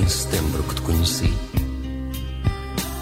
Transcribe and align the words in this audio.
Em 0.00 0.08
setembro 0.08 0.62
que 0.62 0.76
te 0.76 0.80
conheci. 0.80 1.30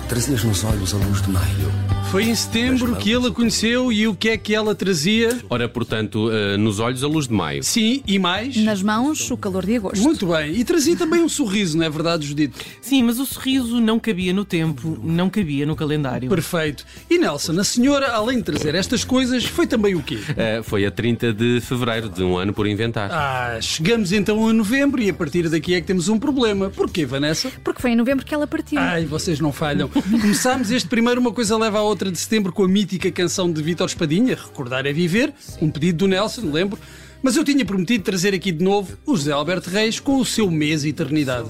Trazias 0.08 0.42
nos 0.42 0.64
olhos 0.64 0.92
a 0.94 0.96
luz 0.96 1.22
de 1.22 1.30
maio. 1.30 1.97
Foi 2.10 2.24
em 2.24 2.34
setembro 2.34 2.96
que 2.96 3.10
ele 3.12 3.26
a 3.26 3.30
conheceu 3.30 3.92
e 3.92 4.08
o 4.08 4.14
que 4.14 4.30
é 4.30 4.38
que 4.38 4.54
ela 4.54 4.74
trazia? 4.74 5.38
Ora, 5.50 5.68
portanto, 5.68 6.30
uh, 6.30 6.56
nos 6.56 6.80
olhos 6.80 7.04
a 7.04 7.06
luz 7.06 7.28
de 7.28 7.34
maio. 7.34 7.62
Sim, 7.62 8.02
e 8.06 8.18
mais? 8.18 8.56
Nas 8.56 8.82
mãos, 8.82 9.30
o 9.30 9.36
calor 9.36 9.66
de 9.66 9.76
agosto. 9.76 10.02
Muito 10.02 10.26
bem. 10.26 10.54
E 10.54 10.64
trazia 10.64 10.96
também 10.96 11.20
um 11.20 11.28
sorriso, 11.28 11.76
não 11.76 11.84
é 11.84 11.90
verdade, 11.90 12.26
Judito? 12.26 12.58
Sim, 12.80 13.02
mas 13.02 13.18
o 13.18 13.26
sorriso 13.26 13.78
não 13.78 14.00
cabia 14.00 14.32
no 14.32 14.42
tempo, 14.42 14.98
não 15.02 15.28
cabia 15.28 15.66
no 15.66 15.76
calendário. 15.76 16.30
Perfeito. 16.30 16.86
E 17.10 17.18
Nelson, 17.18 17.60
a 17.60 17.64
senhora, 17.64 18.10
além 18.12 18.38
de 18.38 18.44
trazer 18.44 18.74
estas 18.74 19.04
coisas, 19.04 19.44
foi 19.44 19.66
também 19.66 19.94
o 19.94 20.02
quê? 20.02 20.16
Uh, 20.16 20.62
foi 20.62 20.86
a 20.86 20.90
30 20.90 21.34
de 21.34 21.60
fevereiro 21.60 22.08
de 22.08 22.22
um 22.22 22.38
ano 22.38 22.54
por 22.54 22.66
inventar. 22.66 23.10
Ah, 23.12 23.58
chegamos 23.60 24.12
então 24.12 24.48
a 24.48 24.52
novembro 24.54 25.02
e 25.02 25.10
a 25.10 25.14
partir 25.14 25.46
daqui 25.50 25.74
é 25.74 25.80
que 25.82 25.86
temos 25.86 26.08
um 26.08 26.18
problema. 26.18 26.70
Porquê, 26.70 27.04
Vanessa? 27.04 27.52
Porque 27.62 27.82
foi 27.82 27.90
em 27.90 27.96
novembro 27.96 28.24
que 28.24 28.32
ela 28.32 28.46
partiu. 28.46 28.80
Ai, 28.80 29.04
vocês 29.04 29.40
não 29.40 29.52
falham. 29.52 29.90
Começámos 29.90 30.70
este 30.70 30.88
primeiro, 30.88 31.20
uma 31.20 31.32
coisa 31.32 31.58
leva 31.58 31.78
a 31.78 31.82
outra 31.82 31.97
de 32.04 32.16
setembro 32.16 32.52
com 32.52 32.62
a 32.62 32.68
mítica 32.68 33.10
canção 33.10 33.52
de 33.52 33.62
Vítor 33.62 33.86
Espadinha, 33.86 34.36
Recordar 34.36 34.86
é 34.86 34.92
Viver, 34.92 35.34
um 35.60 35.70
pedido 35.70 35.98
do 35.98 36.08
Nelson, 36.08 36.50
lembro. 36.50 36.78
Mas 37.22 37.36
eu 37.36 37.44
tinha 37.44 37.64
prometido 37.64 38.04
trazer 38.04 38.32
aqui 38.32 38.52
de 38.52 38.62
novo 38.62 38.96
o 39.04 39.16
José 39.16 39.32
Alberto 39.32 39.68
Reis 39.68 39.98
com 39.98 40.18
o 40.18 40.24
seu 40.24 40.48
mês 40.50 40.84
Eternidade. 40.84 41.48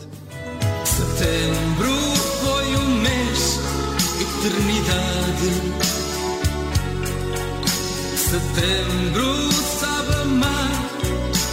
Setembro 0.84 1.92
foi 2.42 2.64
um 2.76 3.00
mês 3.02 3.60
Eternidade. 4.20 5.18
Setembro 8.16 9.52
sabe 9.52 10.14
amar 10.22 10.70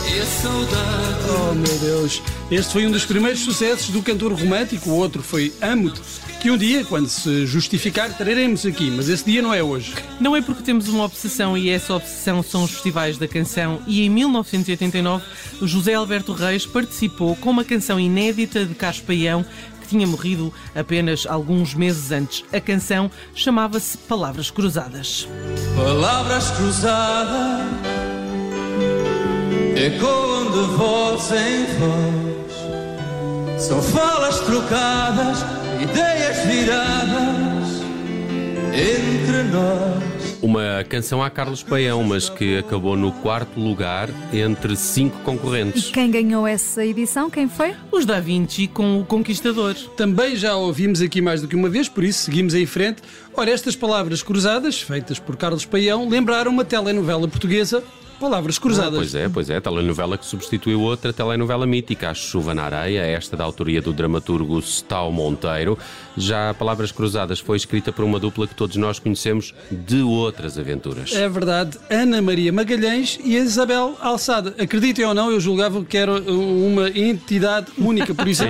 e 0.09 0.19
a 0.19 0.25
saudade. 0.25 1.25
Oh 1.29 1.53
meu 1.53 1.79
Deus! 1.79 2.21
Este 2.51 2.73
foi 2.73 2.85
um 2.85 2.91
dos 2.91 3.05
primeiros 3.05 3.39
sucessos 3.39 3.89
do 3.89 4.03
cantor 4.03 4.31
romântico, 4.31 4.91
o 4.91 4.95
outro 4.95 5.23
foi 5.23 5.51
Amo-te 5.59 5.99
que 6.39 6.51
um 6.51 6.57
dia, 6.57 6.85
quando 6.85 7.09
se 7.09 7.43
justificar, 7.47 8.15
traremos 8.15 8.67
aqui, 8.67 8.91
mas 8.91 9.09
esse 9.09 9.25
dia 9.25 9.41
não 9.41 9.51
é 9.51 9.63
hoje. 9.63 9.95
Não 10.19 10.35
é 10.35 10.43
porque 10.43 10.61
temos 10.61 10.87
uma 10.87 11.03
obsessão 11.03 11.57
e 11.57 11.71
essa 11.71 11.95
obsessão 11.95 12.43
são 12.43 12.63
os 12.63 12.69
festivais 12.69 13.17
da 13.17 13.27
canção 13.27 13.81
e 13.87 14.05
em 14.05 14.11
1989 14.11 15.25
José 15.63 15.95
Alberto 15.95 16.33
Reis 16.33 16.63
participou 16.63 17.35
com 17.35 17.49
uma 17.49 17.63
canção 17.63 17.99
inédita 17.99 18.63
de 18.63 18.75
Carlos 18.75 19.01
Paião 19.01 19.43
que 19.81 19.87
tinha 19.87 20.05
morrido 20.05 20.53
apenas 20.75 21.25
alguns 21.25 21.73
meses 21.73 22.11
antes. 22.11 22.45
A 22.53 22.61
canção 22.61 23.09
chamava-se 23.33 23.97
Palavras 23.97 24.51
Cruzadas. 24.51 25.27
Palavras 25.75 26.51
cruzadas 26.51 27.65
ecoam 29.75 30.51
de 30.51 30.75
voz 30.75 31.31
em 31.31 31.65
voz, 31.79 32.24
são 33.57 33.81
falas 33.81 34.39
trocadas 34.41 35.39
ideias 35.81 36.37
viradas 36.45 37.81
entre 38.73 39.43
nós. 39.51 40.05
Uma 40.41 40.83
canção 40.87 41.23
a 41.23 41.29
Carlos 41.29 41.63
Paião, 41.63 42.03
mas 42.03 42.29
que 42.29 42.57
acabou 42.57 42.95
no 42.95 43.11
quarto 43.11 43.59
lugar 43.59 44.09
entre 44.31 44.75
cinco 44.75 45.17
concorrentes. 45.21 45.89
E 45.89 45.91
quem 45.91 46.11
ganhou 46.11 46.45
essa 46.45 46.85
edição? 46.85 47.29
Quem 47.29 47.47
foi? 47.47 47.73
Os 47.91 48.05
Da 48.05 48.19
Vinci 48.19 48.67
com 48.67 48.99
o 48.99 49.05
Conquistador. 49.05 49.73
Também 49.95 50.35
já 50.35 50.55
ouvimos 50.55 51.01
aqui 51.01 51.19
mais 51.19 51.41
do 51.41 51.47
que 51.47 51.55
uma 51.55 51.69
vez, 51.69 51.89
por 51.89 52.03
isso 52.03 52.25
seguimos 52.25 52.53
em 52.53 52.65
frente. 52.65 53.01
Ora, 53.33 53.49
estas 53.49 53.75
palavras 53.75 54.21
cruzadas, 54.21 54.79
feitas 54.79 55.17
por 55.17 55.35
Carlos 55.35 55.65
Paião, 55.65 56.07
lembraram 56.07 56.51
uma 56.51 56.63
telenovela 56.63 57.27
portuguesa 57.27 57.83
Palavras 58.19 58.57
cruzadas. 58.57 58.93
Ah, 58.93 58.97
pois 58.97 59.15
é, 59.15 59.29
pois 59.29 59.49
é. 59.49 59.59
Telenovela 59.59 60.17
que 60.17 60.25
substituiu 60.25 60.81
outra 60.81 61.11
telenovela 61.11 61.65
mítica, 61.65 62.09
A 62.09 62.13
Chuva 62.13 62.53
na 62.53 62.63
Areia, 62.63 63.01
esta 63.01 63.35
da 63.35 63.43
autoria 63.43 63.81
do 63.81 63.91
dramaturgo 63.91 64.59
Stal 64.59 65.11
Monteiro. 65.11 65.77
Já 66.17 66.53
Palavras 66.53 66.91
Cruzadas 66.91 67.39
foi 67.39 67.57
escrita 67.57 67.91
por 67.91 68.05
uma 68.05 68.19
dupla 68.19 68.47
que 68.47 68.55
todos 68.55 68.75
nós 68.77 68.99
conhecemos 68.99 69.53
de 69.69 70.01
outras 70.01 70.57
aventuras. 70.57 71.13
É 71.13 71.27
verdade. 71.27 71.77
Ana 71.89 72.21
Maria 72.21 72.53
Magalhães 72.53 73.19
e 73.23 73.35
Isabel 73.35 73.97
Alçada. 73.99 74.55
Acreditem 74.57 75.05
ou 75.05 75.13
não, 75.13 75.31
eu 75.31 75.39
julgava 75.39 75.83
que 75.83 75.97
era 75.97 76.13
uma 76.31 76.89
entidade 76.89 77.67
única. 77.77 78.15
Por 78.15 78.27
isso, 78.29 78.43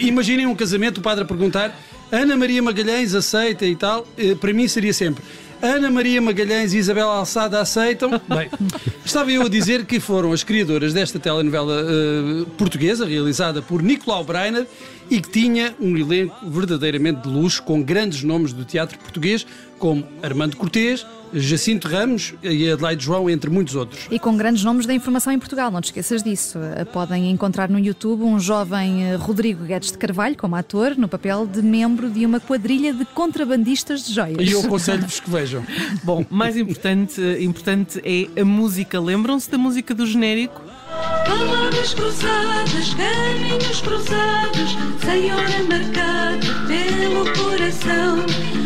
imaginem 0.00 0.46
um 0.46 0.54
casamento, 0.54 0.98
o 0.98 1.02
padre 1.02 1.24
a 1.24 1.26
perguntar 1.26 1.78
Ana 2.10 2.36
Maria 2.36 2.62
Magalhães 2.62 3.14
aceita 3.14 3.66
e 3.66 3.76
tal. 3.76 4.06
Eh, 4.16 4.34
para 4.34 4.52
mim 4.52 4.66
seria 4.66 4.94
sempre 4.94 5.22
Ana 5.60 5.90
Maria 5.90 6.20
Magalhães 6.20 6.72
e 6.72 6.78
Isabel 6.78 7.08
Alçada 7.08 7.60
aceitam. 7.60 8.10
Bem, 8.10 8.48
estava 9.04 9.30
eu 9.32 9.42
a 9.42 9.48
dizer 9.48 9.84
que 9.86 9.98
foram 9.98 10.32
as 10.32 10.44
criadoras 10.44 10.92
desta 10.92 11.18
telenovela 11.18 11.82
uh, 11.82 12.46
portuguesa, 12.56 13.04
realizada 13.04 13.60
por 13.60 13.82
Nicolau 13.82 14.22
Breiner, 14.22 14.66
e 15.10 15.20
que 15.20 15.28
tinha 15.28 15.74
um 15.80 15.96
elenco 15.96 16.48
verdadeiramente 16.48 17.22
de 17.22 17.28
luxo, 17.28 17.62
com 17.62 17.82
grandes 17.82 18.22
nomes 18.22 18.52
do 18.52 18.64
teatro 18.64 18.98
português, 18.98 19.46
como 19.78 20.04
Armando 20.22 20.56
Cortês, 20.56 21.06
Jacinto 21.32 21.88
Ramos 21.88 22.34
e 22.42 22.70
Adelaide 22.70 23.04
João, 23.04 23.28
entre 23.28 23.50
muitos 23.50 23.74
outros. 23.74 24.06
E 24.10 24.18
com 24.18 24.36
grandes 24.36 24.64
nomes 24.64 24.86
da 24.86 24.94
informação 24.94 25.32
em 25.32 25.38
Portugal, 25.38 25.70
não 25.70 25.80
te 25.80 25.86
esqueças 25.86 26.22
disso. 26.22 26.58
Eh, 26.58 26.84
podem 26.84 27.30
encontrar 27.30 27.68
no 27.68 27.78
YouTube 27.78 28.22
um 28.22 28.38
jovem 28.40 29.04
eh, 29.04 29.16
Rodrigo 29.16 29.64
Guedes 29.64 29.92
de 29.92 29.98
Carvalho, 29.98 30.36
como 30.36 30.56
ator, 30.56 30.96
no 30.96 31.08
papel 31.08 31.46
de 31.46 31.62
membro 31.62 32.10
de 32.10 32.24
uma 32.24 32.40
quadrilha 32.40 32.92
de 32.92 33.04
contrabandistas 33.04 34.04
de 34.06 34.14
joias. 34.14 34.38
E 34.40 34.52
eu 34.52 34.60
aconselho-vos 34.60 35.20
que 35.20 35.30
vejam. 35.30 35.64
Bom, 36.02 36.24
mais 36.30 36.56
importante, 36.56 37.20
eh, 37.20 37.42
importante 37.42 38.00
é 38.04 38.40
a 38.40 38.44
música. 38.44 39.00
Lembram-se 39.00 39.50
da 39.50 39.58
música 39.58 39.94
do 39.94 40.06
genérico? 40.06 40.62
Palavras 41.26 41.92
cruzadas, 41.94 42.94
caminhos 42.94 43.80
cruzados, 43.82 44.76
sem 45.04 45.32
hora 45.32 45.62
marcada 45.68 46.38
pelo 46.66 47.24
coração. 47.36 48.57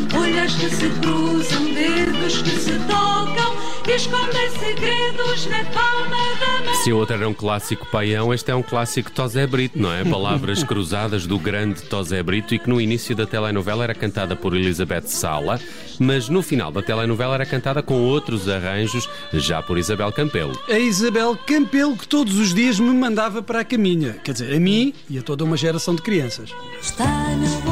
Que 0.62 0.71
se 0.71 0.89
cruzam, 1.00 1.75
dedos 1.75 2.41
que 2.41 2.50
se 2.50 2.78
tocam 2.87 3.56
e 3.84 3.97
escondem 3.97 4.49
segredos 4.50 5.47
na 5.47 5.65
palma 5.65 6.17
da 6.39 6.65
mão. 6.65 6.75
Se 6.84 6.93
o 6.93 6.99
outro 6.99 7.17
era 7.17 7.28
um 7.28 7.34
clássico 7.34 7.84
paião, 7.91 8.33
este 8.33 8.53
é 8.53 8.55
um 8.55 8.62
clássico 8.62 9.11
Tosé 9.11 9.45
Brito, 9.45 9.77
não 9.77 9.93
é? 9.93 10.05
Palavras 10.09 10.62
cruzadas 10.62 11.27
do 11.27 11.37
grande 11.37 11.83
Tosé 11.83 12.23
Brito 12.23 12.55
e 12.55 12.61
que 12.61 12.71
no 12.71 12.81
início 12.81 13.17
da 13.17 13.27
telenovela 13.27 13.83
era 13.83 13.93
cantada 13.93 14.37
por 14.37 14.55
Elizabeth 14.55 15.09
Sala, 15.09 15.59
mas 15.99 16.28
no 16.28 16.43
final 16.43 16.71
da 16.71 16.81
telenovela 16.81 17.34
era 17.34 17.47
cantada 17.47 17.83
com 17.83 18.00
outros 18.00 18.49
arranjos, 18.49 19.09
já 19.33 19.61
por 19.61 19.77
Isabel 19.77 20.12
Campelo. 20.12 20.56
A 20.69 20.79
Isabel 20.79 21.37
Campelo 21.44 21.97
que 21.97 22.06
todos 22.06 22.39
os 22.39 22.55
dias 22.55 22.79
me 22.79 22.94
mandava 22.94 23.43
para 23.43 23.62
a 23.62 23.65
caminha, 23.65 24.12
quer 24.23 24.31
dizer, 24.31 24.55
a 24.55 24.61
mim 24.61 24.94
e 25.11 25.19
a 25.19 25.23
toda 25.23 25.43
uma 25.43 25.56
geração 25.56 25.93
de 25.93 26.03
crianças. 26.03 26.55
Está 26.81 27.05
na 27.05 27.72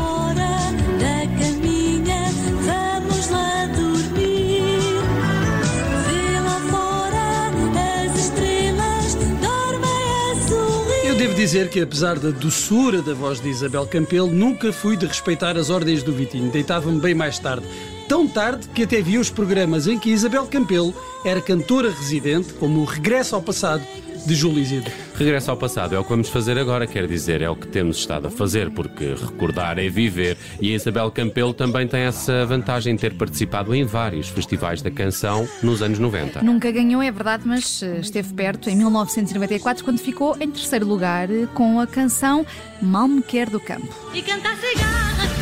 devo 11.20 11.34
dizer 11.34 11.68
que, 11.68 11.82
apesar 11.82 12.18
da 12.18 12.30
doçura 12.30 13.02
da 13.02 13.12
voz 13.12 13.40
de 13.40 13.50
Isabel 13.50 13.86
Campelo, 13.86 14.32
nunca 14.32 14.72
fui 14.72 14.96
de 14.96 15.04
respeitar 15.04 15.54
as 15.58 15.68
ordens 15.68 16.02
do 16.02 16.14
Vitinho. 16.14 16.50
Deitava-me 16.50 16.98
bem 16.98 17.14
mais 17.14 17.38
tarde. 17.38 17.66
Tão 18.08 18.26
tarde 18.26 18.66
que 18.68 18.84
até 18.84 19.02
vi 19.02 19.18
os 19.18 19.28
programas 19.28 19.86
em 19.86 19.98
que 19.98 20.08
Isabel 20.08 20.46
Campelo 20.46 20.94
era 21.22 21.42
cantora 21.42 21.90
residente, 21.90 22.54
como 22.54 22.80
o 22.80 22.84
Regresso 22.86 23.34
ao 23.34 23.42
Passado 23.42 23.84
de 24.26 24.34
Júlio 24.34 24.62
Isidro. 24.62 24.92
Regresso 25.14 25.50
ao 25.50 25.56
passado 25.56 25.94
é 25.94 25.98
o 25.98 26.02
que 26.02 26.10
vamos 26.10 26.28
fazer 26.28 26.58
agora, 26.58 26.86
quer 26.86 27.06
dizer, 27.06 27.42
é 27.42 27.50
o 27.50 27.56
que 27.56 27.66
temos 27.66 27.98
estado 27.98 28.28
a 28.28 28.30
fazer, 28.30 28.70
porque 28.70 29.14
recordar 29.14 29.78
é 29.78 29.88
viver. 29.88 30.36
E 30.60 30.72
a 30.72 30.76
Isabel 30.76 31.10
Campelo 31.10 31.52
também 31.52 31.86
tem 31.86 32.00
essa 32.00 32.46
vantagem 32.46 32.94
de 32.94 33.00
ter 33.00 33.14
participado 33.14 33.74
em 33.74 33.84
vários 33.84 34.28
festivais 34.28 34.82
da 34.82 34.90
canção 34.90 35.48
nos 35.62 35.82
anos 35.82 35.98
90. 35.98 36.42
Nunca 36.42 36.70
ganhou, 36.70 37.02
é 37.02 37.10
verdade, 37.10 37.42
mas 37.46 37.82
eh, 37.82 37.98
esteve 38.00 38.32
perto 38.34 38.70
em 38.70 38.76
1994, 38.76 39.84
quando 39.84 39.98
ficou 39.98 40.36
em 40.40 40.50
terceiro 40.50 40.86
lugar 40.86 41.30
eh, 41.30 41.46
com 41.54 41.80
a 41.80 41.86
canção 41.86 42.46
Mal 42.80 43.08
Me 43.08 43.22
Quer 43.22 43.50
do 43.50 43.60
Campo. 43.60 43.88
E 44.14 44.22
canta 44.22 44.50
cigarras 44.56 45.39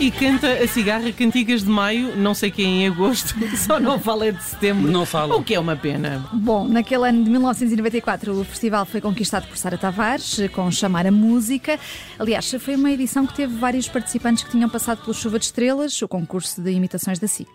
E 0.00 0.12
canta 0.12 0.52
a 0.52 0.68
cigarra 0.68 1.10
Cantigas 1.10 1.64
de 1.64 1.68
Maio, 1.68 2.14
não 2.16 2.32
sei 2.32 2.52
quem 2.52 2.84
em 2.84 2.86
agosto, 2.86 3.34
só 3.58 3.80
não 3.80 3.98
fala 3.98 4.30
de 4.30 4.40
setembro. 4.44 4.88
Não 4.92 5.04
fala. 5.04 5.34
O 5.34 5.42
que 5.42 5.56
é 5.56 5.58
uma 5.58 5.74
pena. 5.74 6.24
Bom, 6.32 6.68
naquele 6.68 7.08
ano 7.08 7.24
de 7.24 7.30
1994 7.30 8.32
o 8.32 8.44
festival 8.44 8.86
foi 8.86 9.00
conquistado 9.00 9.48
por 9.48 9.56
Sara 9.56 9.76
Tavares 9.76 10.38
com 10.52 10.70
Chamar 10.70 11.04
a 11.04 11.10
Música. 11.10 11.80
Aliás, 12.16 12.48
foi 12.60 12.76
uma 12.76 12.92
edição 12.92 13.26
que 13.26 13.34
teve 13.34 13.56
vários 13.56 13.88
participantes 13.88 14.44
que 14.44 14.52
tinham 14.52 14.68
passado 14.68 15.02
pelo 15.02 15.12
Chuva 15.12 15.36
de 15.36 15.46
Estrelas, 15.46 16.00
o 16.00 16.06
concurso 16.06 16.62
de 16.62 16.70
imitações 16.70 17.18
da 17.18 17.26
SIC. 17.26 17.48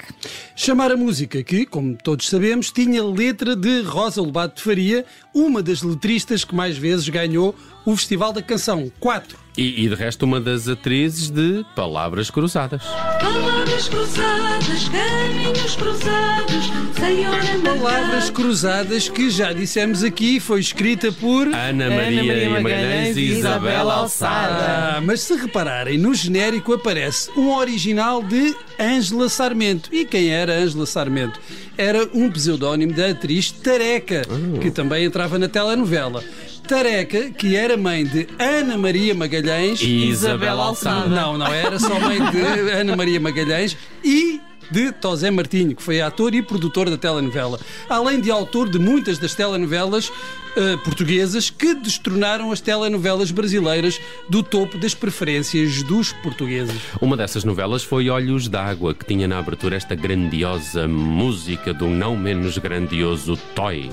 Chamar 0.54 0.92
a 0.92 0.98
música, 0.98 1.42
que, 1.44 1.66
como 1.66 1.96
todos 1.96 2.28
sabemos, 2.28 2.72
tinha 2.72 3.02
letra 3.02 3.56
de 3.56 3.84
Rosa 3.84 4.22
Lobato 4.22 4.58
de 4.58 4.64
Faria, 4.64 5.06
uma 5.34 5.64
das 5.64 5.82
letristas 5.82 6.44
que 6.44 6.54
mais 6.54 6.78
vezes 6.78 7.08
ganhou 7.08 7.56
o 7.86 7.96
Festival 7.96 8.34
da 8.34 8.42
Canção. 8.42 8.92
Quatro. 9.00 9.38
E, 9.56 9.86
e 9.86 9.88
de 9.90 9.94
resto, 9.94 10.24
uma 10.24 10.42
das 10.42 10.68
atrizes 10.68 11.30
de 11.30 11.64
Palavras 11.76 12.32
Cruzadas. 12.32 12.84
Palavras 13.20 13.88
cruzadas, 13.88 14.90
caminhos 14.90 15.76
cruzados, 15.76 16.72
Senhor 17.00 17.44
Palavras 17.64 18.30
cruzadas 18.30 19.10
que 19.10 19.30
já 19.30 19.54
dissemos 19.54 20.04
aqui, 20.04 20.40
foi 20.40 20.60
escrita 20.60 21.12
por. 21.12 21.48
Ana 21.48 21.86
Ana 21.86 21.90
Maria, 21.90 22.24
Maria 22.24 22.50
Magalhães 22.50 22.64
Magalhães 22.64 23.18
e 23.18 23.22
Isabel 23.22 23.40
Isabela 23.40 23.94
Alçada. 23.94 24.98
Ah, 24.98 25.02
mas 25.02 25.22
se 25.22 25.36
repararem, 25.36 25.98
no 25.98 26.16
genérico 26.16 26.74
aparece 26.74 27.30
um 27.38 27.54
original 27.54 28.24
de 28.24 28.56
Ângela 28.80 29.30
Sarmento. 29.30 29.90
E 29.92 30.04
quem 30.04 30.30
era 30.30 30.54
Ângela 30.54 30.86
Sarmento? 30.86 31.40
Era 31.78 32.08
um 32.14 32.30
pseudónimo 32.32 32.94
da 32.94 33.10
atriz 33.10 33.52
Tareca, 33.52 34.24
que 34.62 34.72
também 34.72 35.06
entrava 35.06 35.38
na 35.38 35.48
telenovela. 35.48 36.24
Tareca, 36.74 37.30
que 37.30 37.56
era 37.56 37.78
mãe 37.78 38.04
de 38.04 38.28
Ana 38.40 38.76
Maria 38.76 39.14
Magalhães. 39.14 39.80
E 39.80 40.10
Isabel 40.10 40.60
Alçada. 40.60 41.06
Não, 41.06 41.38
não, 41.38 41.54
era 41.54 41.78
só 41.78 42.00
mãe 42.00 42.18
de 42.32 42.42
Ana 42.74 42.96
Maria 42.96 43.20
Magalhães 43.20 43.78
e 44.04 44.42
de 44.72 44.92
Tosé 44.92 45.30
Martinho, 45.30 45.76
que 45.76 45.84
foi 45.84 46.02
ator 46.02 46.34
e 46.34 46.42
produtor 46.42 46.90
da 46.90 46.98
telenovela. 46.98 47.60
Além 47.88 48.20
de 48.20 48.32
autor 48.32 48.68
de 48.68 48.80
muitas 48.80 49.20
das 49.20 49.36
telenovelas 49.36 50.12
eh, 50.56 50.76
portuguesas 50.78 51.52
que 51.52 51.76
destronaram 51.76 52.52
as 52.52 52.60
telenovelas 52.60 53.30
brasileiras 53.30 54.02
do 54.28 54.42
topo 54.42 54.76
das 54.80 54.96
preferências 54.96 55.84
dos 55.84 56.12
portugueses. 56.12 56.82
Uma 57.00 57.16
dessas 57.16 57.44
novelas 57.44 57.84
foi 57.84 58.10
Olhos 58.10 58.48
d'Água, 58.48 58.96
que 58.96 59.06
tinha 59.06 59.28
na 59.28 59.38
abertura 59.38 59.76
esta 59.76 59.94
grandiosa 59.94 60.88
música 60.88 61.72
do 61.72 61.86
não 61.86 62.18
menos 62.18 62.58
grandioso 62.58 63.38
Toy. 63.54 63.92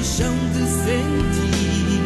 Deixam 0.00 0.34
de 0.54 0.66
sentir. 0.66 2.00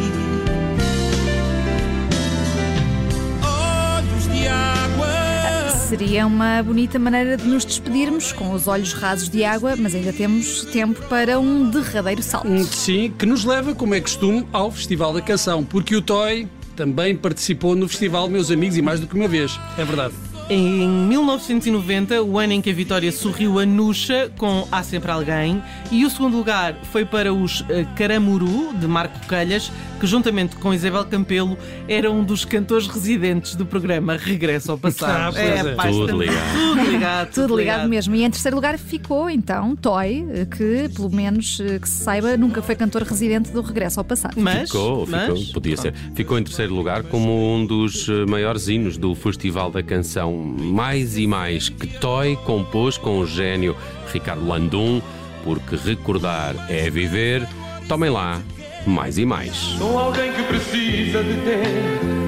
Olhos 3.41 4.27
de 4.27 4.47
água. 4.47 5.69
Seria 5.87 6.27
uma 6.27 6.61
bonita 6.61 6.99
maneira 6.99 7.37
de 7.37 7.47
nos 7.47 7.63
despedirmos 7.63 8.33
com 8.33 8.51
os 8.51 8.67
olhos 8.67 8.91
rasos 8.91 9.29
de 9.29 9.45
água, 9.45 9.75
mas 9.77 9.95
ainda 9.95 10.11
temos 10.11 10.65
tempo 10.65 11.01
para 11.07 11.39
um 11.39 11.69
derradeiro 11.69 12.21
salto. 12.21 12.65
Sim, 12.65 13.13
que 13.17 13.25
nos 13.25 13.45
leva, 13.45 13.73
como 13.73 13.95
é 13.95 14.01
costume, 14.01 14.45
ao 14.51 14.69
Festival 14.69 15.13
da 15.13 15.21
Canção, 15.21 15.63
porque 15.63 15.95
o 15.95 16.01
Toy 16.01 16.49
também 16.75 17.15
participou 17.15 17.77
no 17.77 17.87
festival, 17.87 18.27
meus 18.29 18.51
amigos, 18.51 18.75
e 18.75 18.81
mais 18.81 18.99
do 18.99 19.07
que 19.07 19.15
uma 19.15 19.29
vez. 19.29 19.57
É 19.77 19.85
verdade. 19.85 20.13
Em 20.47 20.87
1990, 20.87 22.21
o 22.21 22.37
ano 22.37 22.53
em 22.53 22.61
que 22.61 22.69
a 22.69 22.73
Vitória 22.73 23.11
sorriu 23.11 23.59
a 23.59 23.65
Nuxa 23.65 24.31
com 24.37 24.67
Há 24.71 24.83
Sempre 24.83 25.09
Alguém, 25.09 25.63
e 25.89 26.05
o 26.05 26.09
segundo 26.09 26.37
lugar 26.37 26.75
foi 26.91 27.03
para 27.03 27.33
os 27.33 27.65
eh, 27.67 27.83
Caramuru, 27.95 28.71
de 28.75 28.85
Marco 28.85 29.25
Calhas, 29.25 29.71
que 29.99 30.05
juntamente 30.07 30.55
com 30.57 30.73
Isabel 30.73 31.05
Campelo 31.05 31.57
era 31.87 32.11
um 32.11 32.23
dos 32.23 32.43
cantores 32.45 32.87
residentes 32.87 33.55
do 33.55 33.65
programa 33.65 34.17
Regresso 34.17 34.71
ao 34.71 34.77
Passado. 34.77 35.35
Ah, 35.37 35.39
é. 35.41 35.73
pá, 35.75 35.87
Tudo 35.87 36.01
estamos- 36.01 36.25
ligado. 36.25 36.55
Tudo 36.75 36.91
ligado. 36.91 37.33
Tudo 37.33 37.57
ligado 37.57 37.89
mesmo. 37.89 38.15
E 38.15 38.23
em 38.23 38.29
terceiro 38.29 38.55
lugar 38.55 38.77
ficou, 38.77 39.29
então, 39.29 39.75
Toy, 39.75 40.25
que, 40.55 40.89
pelo 40.95 41.09
menos 41.09 41.59
eh, 41.61 41.79
que 41.79 41.87
se 41.87 42.03
saiba, 42.03 42.35
nunca 42.37 42.61
foi 42.61 42.75
cantor 42.75 43.03
residente 43.03 43.51
do 43.51 43.61
Regresso 43.61 43.99
ao 43.99 44.03
Passado. 44.03 44.35
Mas, 44.37 44.69
Ficou, 44.69 45.07
mas- 45.07 45.39
ficou, 45.39 45.53
podia 45.53 45.77
ser. 45.77 45.93
Ficou 46.13 46.37
em 46.37 46.43
terceiro 46.43 46.73
lugar 46.73 47.03
como 47.03 47.55
um 47.55 47.65
dos 47.65 48.07
eh, 48.09 48.25
maiores 48.25 48.67
hinos 48.67 48.97
do 48.97 49.15
Festival 49.15 49.71
da 49.71 49.81
Canção. 49.81 50.33
Mais 50.35 51.17
e 51.17 51.25
mais 51.27 51.69
que 51.69 51.87
Toy 51.87 52.35
compôs 52.45 52.97
com 52.97 53.19
o 53.19 53.25
gênio 53.25 53.75
Ricardo 54.11 54.45
Landum, 54.45 55.01
porque 55.43 55.75
recordar 55.75 56.55
é 56.69 56.89
viver. 56.89 57.47
Tomem 57.87 58.09
lá, 58.09 58.41
mais 58.85 59.17
e 59.17 59.25
mais. 59.25 59.55
Sou 59.77 59.97
alguém 59.97 60.31
que 60.33 60.43
precisa 60.43 61.23
de 61.23 61.33
ter 61.41 62.25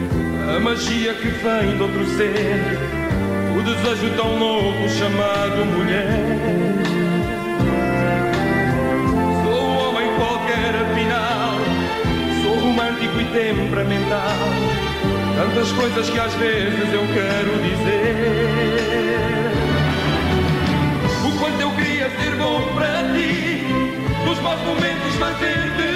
a 0.55 0.59
magia 0.59 1.13
que 1.13 1.27
vem 1.27 1.75
de 1.75 1.81
outro 1.83 2.05
ser, 2.15 2.79
o 3.57 3.61
desejo 3.61 4.15
tão 4.15 4.39
louco 4.39 4.89
chamado 4.89 5.65
mulher. 5.65 6.07
Sou 9.43 9.61
um 9.61 9.77
homem 9.77 10.07
qualquer, 10.15 10.75
afinal, 10.75 11.57
sou 12.43 12.59
romântico 12.59 13.19
e 13.19 13.25
temperamental. 13.25 14.37
Tantas 15.35 15.71
coisas 15.73 16.09
que 16.09 16.19
às 16.19 16.33
vezes 16.35 16.93
eu 16.93 17.03
quero 17.13 17.51
dizer. 17.61 18.15
O 21.23 21.39
quanto 21.39 21.61
eu 21.61 21.71
queria 21.71 22.09
ser 22.09 22.35
bom 22.37 22.61
para 22.73 23.13
ti, 23.13 23.63
nos 24.25 24.39
maus 24.39 24.61
momentos 24.61 25.15
manter 25.19 25.86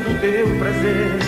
do 0.00 0.20
teu 0.20 0.46
prazer, 0.58 1.18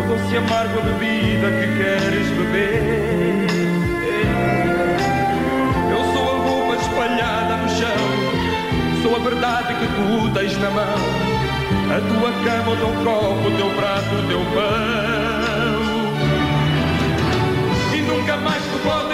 o 0.00 0.08
doce 0.08 0.36
amargo 0.36 0.78
a 0.78 0.82
bebida 0.82 1.50
que 1.50 1.66
queres 1.76 2.28
beber. 2.28 3.46
Eu 5.90 6.02
sou 6.14 6.34
a 6.34 6.38
roupa 6.38 6.74
espalhada 6.76 7.56
no 7.56 7.68
chão, 7.68 9.02
sou 9.02 9.16
a 9.16 9.18
verdade 9.18 9.74
que 9.74 9.86
tu 9.88 10.30
tens 10.32 10.56
na 10.58 10.70
mão, 10.70 10.98
a 11.94 12.00
tua 12.00 12.32
cama, 12.44 12.72
o 12.72 12.76
teu 12.76 12.92
copo, 13.04 13.48
o 13.48 13.56
teu 13.56 13.70
prato, 13.70 14.14
o 14.14 14.22
teu 14.26 14.40
pão. 14.54 15.76
E 17.94 18.02
nunca 18.02 18.36
mais 18.38 18.62
tu 18.62 18.78
podes 18.88 19.05